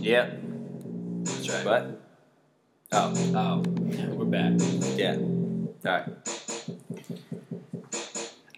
Yep. 0.00 0.40
That's 1.24 1.48
right. 1.48 1.64
What? 1.64 2.00
Oh, 2.92 3.12
Oh, 3.34 3.62
we're 4.14 4.24
back. 4.24 4.52
yeah. 4.96 5.16
Alright. 5.86 6.08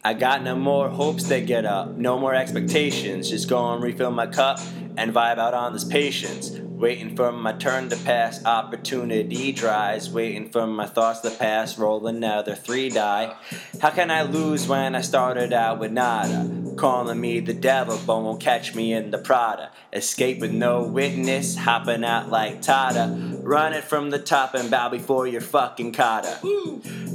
I 0.03 0.14
got 0.14 0.43
no 0.43 0.57
more 0.57 0.89
hopes 0.89 1.25
to 1.25 1.40
get 1.40 1.66
up, 1.66 1.96
no 1.96 2.18
more 2.18 2.34
expectations. 2.34 3.29
Just 3.29 3.48
go 3.48 3.72
and 3.72 3.82
refill 3.82 4.11
my 4.11 4.26
cup 4.26 4.58
and 4.96 5.12
vibe 5.12 5.39
out 5.39 5.53
on 5.53 5.72
this 5.72 5.84
patience. 5.84 6.50
Waiting 6.80 7.14
for 7.14 7.30
my 7.30 7.52
turn 7.52 7.90
to 7.90 7.96
pass, 7.96 8.42
opportunity 8.46 9.52
dries. 9.52 10.10
Waiting 10.10 10.48
for 10.48 10.66
my 10.66 10.86
thoughts 10.86 11.20
to 11.20 11.30
pass, 11.30 11.79
roll 11.79 12.06
another 12.06 12.54
three 12.54 12.88
die. 12.88 13.36
How 13.82 13.90
can 13.90 14.10
I 14.10 14.22
lose 14.22 14.66
when 14.66 14.94
I 14.94 15.02
started 15.02 15.52
out 15.52 15.79
with 15.79 15.93
nada? 15.93 16.50
Calling 16.79 17.21
me 17.21 17.40
the 17.40 17.52
devil, 17.52 18.00
but 18.07 18.22
won't 18.22 18.40
catch 18.40 18.74
me 18.74 18.94
in 18.94 19.11
the 19.11 19.18
Prada. 19.18 19.72
Escape 19.93 20.40
with 20.40 20.52
no 20.52 20.82
witness, 20.82 21.54
hopping 21.54 22.02
out 22.02 22.30
like 22.30 22.62
Tada. 22.62 23.38
Run 23.43 23.74
it 23.74 23.85
from 23.85 24.08
the 24.08 24.18
top 24.18 24.54
and 24.54 24.71
bow 24.71 24.88
before 24.88 25.26
your 25.26 25.43
fucking 25.43 25.93
kata. 25.93 26.38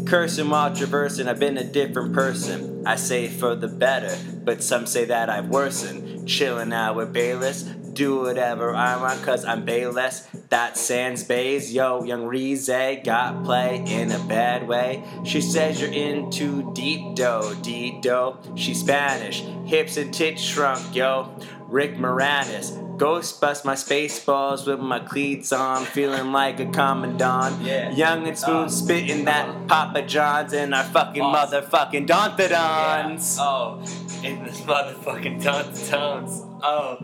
Cursing 0.06 0.52
while 0.52 0.76
traversing, 0.76 1.28
I've 1.28 1.40
been 1.40 1.58
a 1.58 1.64
different 1.64 2.14
person. 2.14 2.86
I 2.86 2.96
say 2.96 3.28
for 3.28 3.56
the 3.56 3.68
better, 3.68 4.16
but 4.44 4.62
some 4.62 4.86
say 4.86 5.06
that 5.06 5.32
I've 5.32 5.50
worsened. 5.50 6.28
Chilling 6.28 6.74
out 6.74 6.96
with 6.96 7.12
Bayless, 7.12 7.64
do 7.64 8.22
whatever 8.22 8.76
I 8.76 8.98
want 8.98 9.24
cause 9.24 9.44
I'm 9.46 9.66
Bayless. 9.66 10.28
That 10.50 10.78
sans 10.78 11.24
bays, 11.24 11.74
yo, 11.74 12.04
young 12.04 12.26
Rize 12.26 12.68
got 13.04 13.44
play 13.44 13.84
in 13.88 14.12
a 14.12 14.20
bad 14.20 14.68
way. 14.68 15.04
She 15.24 15.42
says 15.42 15.82
you're 15.82 15.92
in 15.92 16.30
too 16.30 16.72
deep 16.76 17.16
dough, 17.16 17.56
D-do. 17.62 18.38
She's 18.56 18.82
Spanish, 18.82 19.42
hips 19.66 19.98
and 19.98 20.14
tits 20.14 20.42
shrunk, 20.42 20.96
yo. 20.96 21.36
Rick 21.76 21.98
Moranis. 21.98 22.72
Ghost 22.98 23.42
bust 23.42 23.66
my 23.66 23.76
space 23.76 24.24
balls 24.24 24.66
with 24.66 24.80
my 24.80 25.00
cleats 25.00 25.52
on, 25.52 25.84
feeling 25.84 26.32
like 26.32 26.58
a 26.62 26.68
commandant. 26.68 27.62
Yeah. 27.62 27.92
Young 27.92 28.26
and 28.26 28.38
smooth, 28.38 28.68
Uh, 28.68 28.70
spitting 28.70 29.26
that 29.26 29.68
Papa 29.68 30.04
John's 30.04 30.54
and 30.54 30.74
our 30.74 30.86
fucking 30.86 31.22
Awesome. 31.22 31.64
motherfucking 31.64 32.08
Dontadons. 32.08 33.38
Oh, 33.42 33.82
in 34.24 34.46
this 34.46 34.62
motherfucking 34.62 35.44
towns. 35.44 36.42
Oh, 36.64 37.00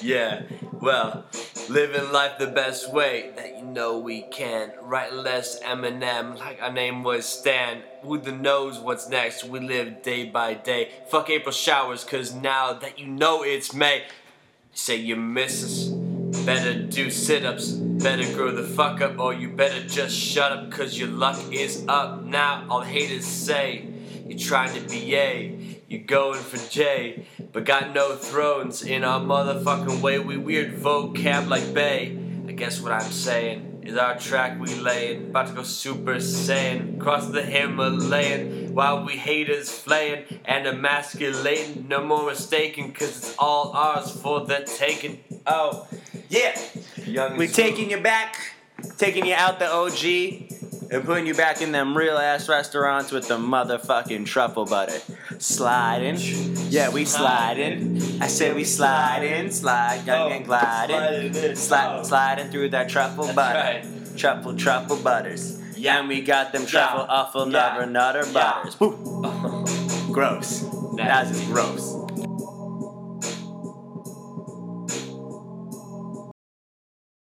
yeah. 0.00 0.42
Well, 0.80 1.24
living 1.72 2.12
life 2.12 2.36
the 2.38 2.46
best 2.46 2.92
way 2.92 3.30
that 3.34 3.56
you 3.56 3.64
know 3.64 3.98
we 3.98 4.20
can. 4.20 4.72
Write 4.82 5.14
less 5.14 5.58
Eminem 5.60 6.38
like 6.38 6.60
our 6.60 6.70
name 6.70 7.02
was 7.02 7.24
Stan. 7.24 7.82
Who 8.02 8.18
the 8.18 8.30
knows 8.30 8.78
what's 8.78 9.08
next? 9.08 9.44
We 9.44 9.58
live 9.58 10.02
day 10.02 10.26
by 10.26 10.52
day. 10.52 10.90
Fuck 11.08 11.30
April 11.30 11.50
showers, 11.52 12.04
cause 12.04 12.34
now 12.34 12.74
that 12.74 12.98
you 12.98 13.06
know 13.06 13.42
it's 13.42 13.72
May, 13.72 14.04
say 14.74 14.96
you 14.96 15.16
miss 15.16 15.64
us. 15.64 15.88
Better 16.44 16.74
do 16.74 17.10
sit 17.10 17.46
ups, 17.46 17.70
better 17.70 18.30
grow 18.34 18.52
the 18.52 18.64
fuck 18.64 19.00
up, 19.00 19.18
or 19.18 19.32
you 19.32 19.48
better 19.48 19.82
just 19.86 20.14
shut 20.14 20.52
up, 20.52 20.70
cause 20.70 20.98
your 20.98 21.08
luck 21.08 21.40
is 21.50 21.86
up 21.88 22.22
now. 22.22 22.66
All 22.68 22.82
haters 22.82 23.24
say 23.24 23.86
you're 24.26 24.38
trying 24.38 24.74
to 24.74 24.86
be 24.90 25.16
A, 25.16 25.78
you're 25.88 26.02
going 26.04 26.40
for 26.40 26.58
J, 26.70 27.26
but 27.52 27.64
got 27.64 27.94
no 27.94 28.16
thrones 28.16 28.82
in 28.82 29.04
our 29.04 29.20
motherfucking 29.20 30.00
way. 30.00 30.18
We 30.18 30.36
weird 30.36 30.74
vocab 30.74 31.48
like 31.48 31.74
Bay. 31.74 32.18
I 32.48 32.52
guess 32.52 32.80
what 32.80 32.92
I'm 32.92 33.12
saying 33.12 33.82
is 33.84 33.96
our 33.96 34.18
track 34.18 34.58
we 34.60 34.74
layin', 34.74 35.30
about 35.30 35.48
to 35.48 35.54
go 35.54 35.62
super 35.62 36.14
saiyan, 36.14 36.98
cross 36.98 37.28
the 37.28 37.42
Himalayan, 37.42 38.74
while 38.74 39.04
we 39.04 39.12
haters 39.12 39.68
flayin' 39.68 40.40
and 40.44 40.66
emasculating. 40.66 41.88
No 41.88 42.04
more 42.04 42.26
mistaken, 42.26 42.92
cause 42.92 43.08
it's 43.08 43.36
all 43.38 43.72
ours 43.72 44.10
for 44.10 44.46
the 44.46 44.60
taking. 44.78 45.22
Oh, 45.46 45.86
yeah. 46.28 46.58
Young 47.04 47.36
We 47.36 47.48
taking 47.48 47.90
you 47.90 48.00
back, 48.00 48.36
taking 48.98 49.26
you 49.26 49.34
out 49.34 49.58
the 49.58 49.70
OG, 49.70 50.51
and 50.92 51.04
putting 51.04 51.26
you 51.26 51.34
back 51.34 51.60
in 51.62 51.72
them 51.72 51.96
real 51.96 52.16
ass 52.18 52.48
restaurants 52.48 53.10
with 53.10 53.26
the 53.28 53.38
motherfucking 53.38 54.26
truffle 54.26 54.66
butter. 54.66 54.98
Sliding. 55.38 56.16
Yeah, 56.70 56.90
we 56.90 57.04
sliding. 57.04 58.00
I 58.20 58.26
said 58.26 58.54
we 58.54 58.64
sliding, 58.64 59.50
slide, 59.50 60.02
Oh, 60.02 60.28
young 60.28 60.32
and 60.32 60.44
gliding. 60.44 61.54
Slide, 61.56 61.98
Oh. 62.00 62.02
sliding 62.02 62.50
through 62.50 62.68
that 62.70 62.88
truffle 62.88 63.32
butter. 63.32 63.82
Truffle, 64.16 64.56
truffle 64.56 64.96
butters. 64.96 65.58
Yeah. 65.76 65.98
And 65.98 66.08
we 66.08 66.20
got 66.20 66.52
them 66.52 66.62
Yeah. 66.62 66.68
truffle, 66.68 67.06
awful, 67.08 67.46
Yeah. 67.50 67.52
nutter, 67.52 67.86
nutter 67.86 68.26
butters. 68.32 68.78
Woo. 68.78 68.92
Gross. 70.12 70.64
That's 70.96 71.40
gross. 71.46 71.94